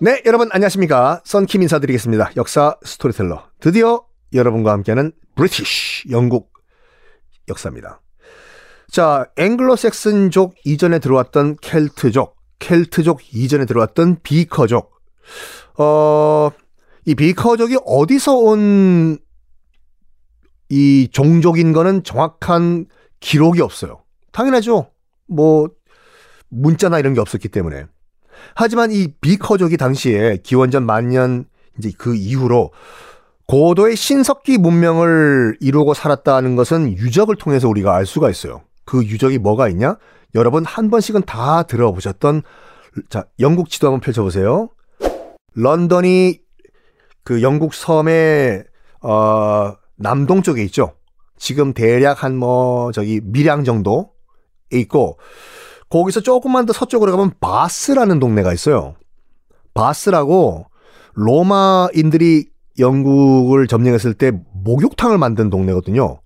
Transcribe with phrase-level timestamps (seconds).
[0.00, 1.20] 네, 여러분 안녕하십니까.
[1.24, 2.32] 썬킴 인사드리겠습니다.
[2.36, 3.48] 역사 스토리텔러.
[3.60, 6.52] 드디어 여러분과 함께하는 British, 영국
[7.48, 8.00] 역사입니다.
[8.90, 14.90] 자, 앵글로색슨족 이전에 들어왔던 켈트족, 켈트족 이전에 들어왔던 비커족.
[15.78, 16.50] 어,
[17.04, 19.18] 이 비커족이 어디서 온
[20.72, 22.86] 이 종족인 거는 정확한
[23.18, 24.04] 기록이 없어요.
[24.30, 24.92] 당연하죠.
[25.26, 25.68] 뭐,
[26.48, 27.86] 문자나 이런 게 없었기 때문에.
[28.54, 31.44] 하지만 이 비커족이 당시에 기원전 만년
[31.78, 32.72] 이제 그 이후로
[33.46, 38.62] 고도의 신석기 문명을 이루고 살았다는 것은 유적을 통해서 우리가 알 수가 있어요.
[38.84, 39.96] 그 유적이 뭐가 있냐?
[40.34, 42.42] 여러분 한 번씩은 다 들어보셨던
[43.08, 44.68] 자 영국 지도 한번 펼쳐보세요.
[45.54, 46.38] 런던이
[47.24, 48.64] 그 영국 섬의
[49.02, 50.94] 어, 남동 쪽에 있죠.
[51.36, 54.04] 지금 대략 한 뭐 저기 밀양 정도에
[54.72, 55.18] 있고
[55.90, 58.94] 거기서 조금만 더 서쪽으로 가면 바스라는 동네가 있어요.
[59.74, 60.66] 바스라고
[61.14, 62.46] 로마인들이
[62.78, 66.20] 영국을 점령했을 때 목욕탕을 만든 동네거든요.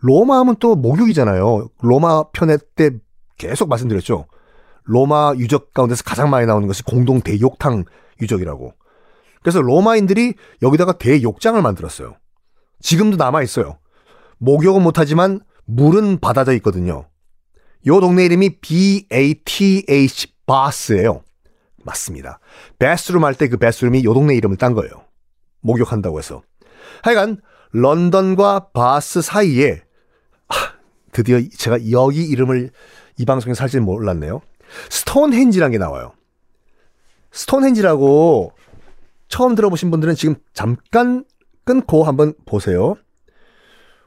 [0.00, 1.68] 로마 하면 또 목욕이잖아요.
[1.82, 2.90] 로마 편에 때
[3.36, 4.26] 계속 말씀드렸죠.
[4.84, 7.84] 로마 유적 가운데서 가장 많이 나오는 것이 공동 대욕탕
[8.22, 8.72] 유적이라고.
[9.42, 12.16] 그래서 로마인들이 여기다가 대욕장을 만들었어요.
[12.80, 13.78] 지금도 남아 있어요.
[14.38, 17.06] 목욕은 못하지만 물은 받아져 있거든요.
[17.86, 21.22] 요 동네 이름이 B-A-T-H 바스예요.
[21.84, 22.40] 맞습니다.
[22.78, 25.04] 베스룸 할 때 그 베스룸이 요 동네 이름을 딴 거예요.
[25.60, 26.42] 목욕한다고 해서.
[27.02, 27.40] 하여간
[27.72, 29.82] 런던과 바스 사이에
[30.48, 30.54] 아,
[31.12, 32.70] 드디어 제가 여기 이름을
[33.18, 34.40] 이 방송에서 할지 몰랐네요.
[34.90, 36.12] 스톤헨지라는 게 나와요.
[37.32, 38.52] 스톤헨지라고
[39.28, 41.24] 처음 들어보신 분들은 지금 잠깐
[41.64, 42.96] 끊고 한번 보세요.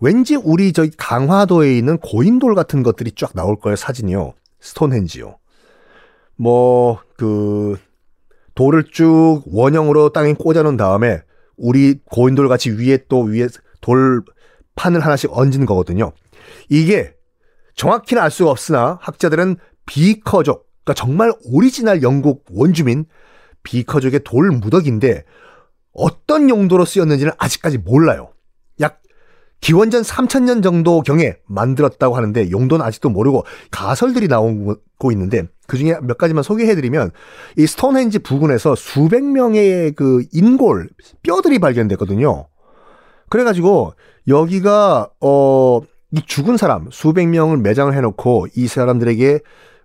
[0.00, 4.34] 왠지 우리 저기 강화도에 있는 고인돌 같은 것들이 쫙 나올 거예요, 사진이요.
[4.60, 5.38] 스톤헨지요.
[6.36, 7.78] 뭐, 그,
[8.54, 11.22] 돌을 쭉 원형으로 땅에 꽂아놓은 다음에
[11.56, 13.48] 우리 고인돌 같이 위에 또 위에
[13.80, 14.22] 돌
[14.74, 16.12] 판을 하나씩 얹은 거거든요.
[16.68, 17.14] 이게
[17.74, 19.56] 정확히는 알 수가 없으나 학자들은
[19.86, 23.06] 비커족, 그러니까 정말 오리지널 영국 원주민
[23.62, 25.24] 비커족의 돌 무더기인데
[25.92, 28.32] 어떤 용도로 쓰였는지는 아직까지 몰라요.
[29.60, 36.18] 기원전 3000년 정도 경에 만들었다고 하는데 용도는 아직도 모르고 가설들이 나오고 있는데 그 중에 몇
[36.18, 37.10] 가지만 소개해드리면
[37.56, 40.90] 이 스톤헨지 부근에서 수백 명의 그 인골
[41.22, 42.46] 뼈들이 발견됐거든요.
[43.28, 43.94] 그래가지고
[44.28, 45.80] 여기가 어
[46.12, 49.40] 이 죽은 사람 수백 명을 매장을 해놓고 이 사람들에게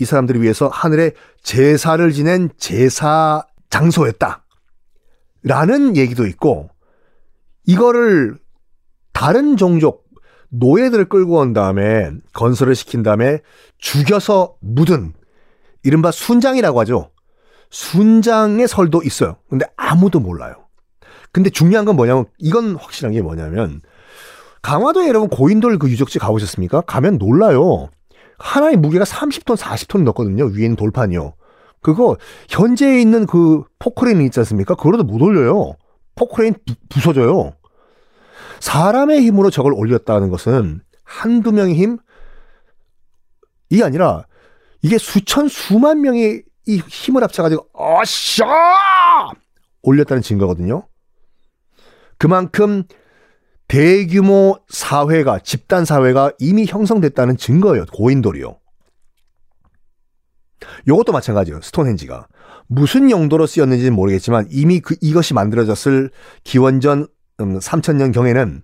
[0.00, 4.44] 이 사람들을 위해서 하늘에 제사를 지낸 제사 장소였다.
[5.42, 6.70] 라는 얘기도 있고
[7.66, 8.38] 이거를
[9.14, 10.04] 다른 종족
[10.50, 13.40] 노예들을 끌고 온 다음에 건설을 시킨 다음에
[13.78, 15.14] 죽여서 묻은
[15.82, 17.10] 이른바 순장이라고 하죠.
[17.70, 19.36] 순장의 설도 있어요.
[19.48, 20.54] 근데 아무도 몰라요.
[21.32, 23.80] 근데 중요한 건 뭐냐면 이건 확실한 게 뭐냐면
[24.62, 26.82] 강화도에 여러분 고인돌 그 유적지 가보셨습니까?
[26.82, 27.88] 가면 놀라요.
[28.38, 30.44] 하나의 무게가 30톤, 40톤 넘거든요.
[30.46, 31.34] 위에 있는 돌판이요.
[31.82, 32.16] 그거
[32.48, 34.74] 현재 있는 그 포크레인 있지 않습니까?
[34.74, 35.74] 그거로도 못 올려요.
[36.14, 37.52] 포크레인 부, 부서져요.
[38.64, 41.98] 사람의 힘으로 저걸 올렸다는 것은 한두 명의 힘?
[43.68, 44.24] 이 아니라
[44.80, 48.46] 이게 수천 수만 명의 이 힘을 합쳐가지고 어샤
[49.82, 50.88] 올렸다는 증거거든요.
[52.16, 52.84] 그만큼
[53.68, 57.84] 대규모 사회가 집단 사회가 이미 형성됐다는 증거예요.
[57.92, 58.58] 고인돌이요.
[60.88, 61.60] 요것도 마찬가지예요.
[61.60, 62.28] 스톤헨지가
[62.68, 66.10] 무슨 용도로 쓰였는지는 모르겠지만 이미 그 이것이 만들어졌을
[66.44, 67.08] 기원전
[67.40, 68.62] 음, 3천년 경에는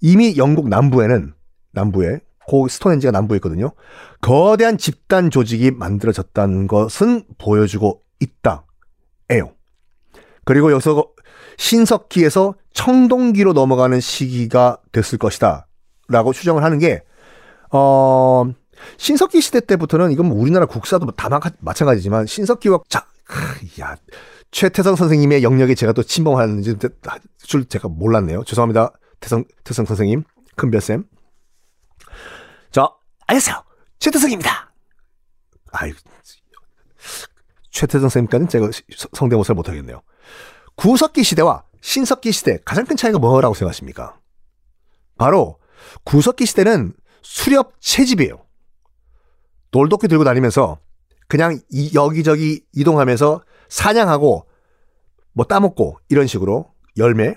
[0.00, 1.34] 이미 영국 남부에는
[1.72, 3.72] 남부에 고 스톤헨지가 남부에 있거든요.
[4.20, 8.64] 거대한 집단 조직이 만들어졌다는 것은 보여주고 있다.
[9.30, 9.52] 에요.
[10.44, 11.04] 그리고 여기서
[11.58, 15.66] 신석기에서 청동기로 넘어가는 시기가 됐을 것이다.
[16.08, 17.02] 라고 추정을 하는 게,
[17.70, 18.50] 어,
[18.96, 21.28] 신석기 시대 때부터는 이건 뭐 우리나라 국사도 다
[21.60, 23.06] 마찬가지지만 신석기와 자,
[23.80, 23.96] 야,
[24.50, 26.76] 최태성 선생님의 영역에 제가 또 침범하는지
[27.38, 28.44] 줄 제가 몰랐네요.
[28.44, 28.92] 죄송합니다.
[29.20, 30.24] 태성, 태성 선생님.
[30.56, 31.04] 큰별쌤.
[32.70, 32.88] 자,
[33.26, 33.62] 안녕하세요.
[33.98, 34.72] 최태성입니다.
[35.72, 35.92] 아유,
[37.70, 38.70] 최태성 선생님까지는 제가
[39.12, 40.02] 성대모사를 못하겠네요.
[40.74, 44.18] 구석기 시대와 신석기 시대 가장 큰 차이가 뭐라고 생각하십니까?
[45.16, 45.58] 바로
[46.04, 48.44] 구석기 시대는 수렵 채집이에요.
[49.70, 50.78] 돌도끼 들고 다니면서
[51.30, 54.46] 그냥 이, 여기저기 이동하면서 사냥하고
[55.32, 56.66] 뭐 따먹고 이런 식으로
[56.98, 57.36] 열매.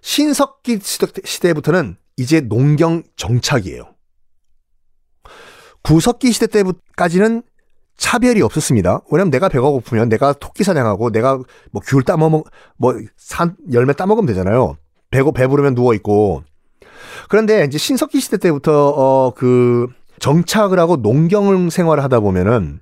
[0.00, 3.84] 신석기 시대부터는 이제 농경 정착이에요.
[5.82, 7.42] 구석기 시대 때까지는
[7.98, 9.02] 차별이 없었습니다.
[9.10, 11.36] 왜냐면 내가 배가 고프면 내가 토끼 사냥하고 내가
[11.72, 12.44] 뭐 귤 따먹
[12.78, 14.78] 뭐산 열매 따먹으면 되잖아요.
[15.10, 16.44] 배고 배부르면 누워 있고.
[17.28, 19.86] 그런데 이제 신석기 시대 때부터 어 그
[20.18, 22.80] 정착을 하고 농경 생활을 하다 보면은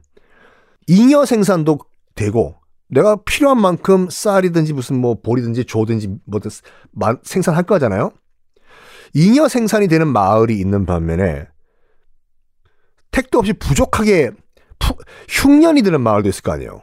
[0.86, 1.78] 잉여 생산도
[2.14, 2.56] 되고
[2.88, 6.50] 내가 필요한 만큼 쌀이든지 무슨 뭐 보리든지 조든지 뭐든
[7.22, 8.12] 생산할 거잖아요.
[9.14, 11.46] 잉여 생산이 되는 마을이 있는 반면에
[13.10, 14.30] 택도 없이 부족하게
[14.78, 14.96] 푸,
[15.28, 16.82] 흉년이 드는 마을도 있을 거 아니에요.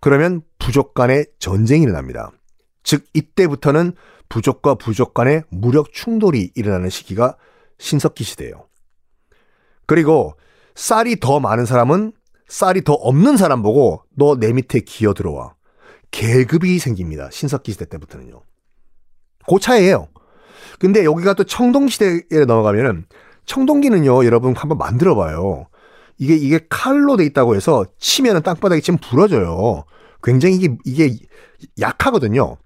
[0.00, 2.30] 그러면 부족 간의 전쟁이 일어납니다.
[2.82, 3.92] 즉 이때부터는
[4.28, 7.36] 부족과 부족 간의 무력 충돌이 일어나는 시기가
[7.78, 8.68] 신석기 시대예요.
[9.86, 10.34] 그리고
[10.76, 12.12] 쌀이 더 많은 사람은
[12.50, 15.54] 쌀이 더 없는 사람 보고 너 내 밑에 기어 들어와.
[16.10, 17.28] 계급이 생깁니다.
[17.30, 18.42] 신석기 시대 때부터는요.
[19.48, 20.08] 그 차이에요.
[20.80, 23.06] 근데 여기가 또 청동시대에 넘어가면은
[23.46, 25.66] 청동기는요, 여러분 한번 만들어 봐요.
[26.18, 29.84] 이게, 이게 칼로 돼 있다고 해서 치면은 땅바닥에 치면 부러져요.
[30.22, 31.16] 굉장히 이게, 이게
[31.80, 32.56] 약하거든요.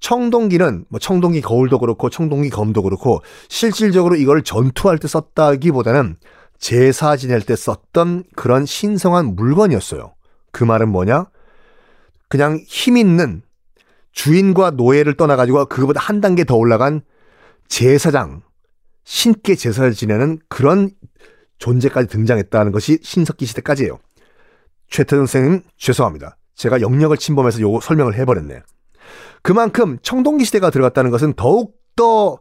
[0.00, 6.16] 청동기는 뭐 청동기 거울도 그렇고 청동기 검도 그렇고 실질적으로 이걸 전투할 때 썼다기보다는
[6.60, 10.14] 제사 지낼 때 썼던 그런 신성한 물건이었어요.
[10.52, 11.26] 그 말은 뭐냐?
[12.28, 13.42] 그냥 힘 있는
[14.12, 17.00] 주인과 노예를 떠나가지고 그거보다 한 단계 더 올라간
[17.66, 18.42] 제사장,
[19.04, 20.90] 신께 제사를 지내는 그런
[21.58, 23.98] 존재까지 등장했다는 것이 신석기 시대까지예요.
[24.88, 26.36] 최태선 선생님 죄송합니다.
[26.56, 28.62] 제가 영역을 침범해서 요거 설명을 해버렸네.
[29.42, 32.38] 그만큼 청동기 시대가 들어갔다는 것은 더욱 더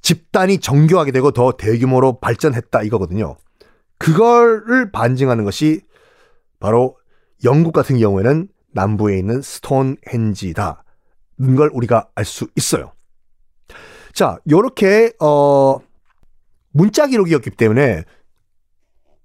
[0.00, 3.36] 집단이 정교하게 되고 더 대규모로 발전했다 이거거든요.
[3.98, 5.82] 그거를 반증하는 것이
[6.60, 6.96] 바로
[7.44, 10.84] 영국 같은 경우에는 남부에 있는 스톤헨지다
[11.40, 12.92] 는 걸 우리가 알 수 있어요.
[14.12, 15.78] 자, 요렇게 어
[16.72, 18.02] 문자 기록이었기 때문에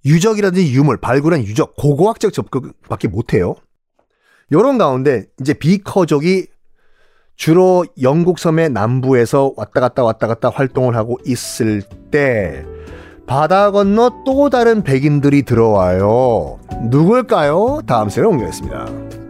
[0.05, 3.55] 유적이라든지 유물, 발굴한 유적, 고고학적 접근밖에 못해요.
[4.51, 6.47] 요런 가운데 이제 비커족이
[7.35, 11.81] 주로 영국 섬의 남부에서 왔다 갔다 왔다 갔다 활동을 하고 있을
[12.11, 12.63] 때
[13.25, 16.59] 바다 건너 또 다른 백인들이 들어와요.
[16.89, 17.81] 누굴까요?
[17.85, 19.22] 다음 시간에 옮겨겠습니다.